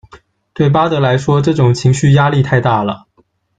[0.55, 3.05] 对巴德来说，这种情绪压力太大了。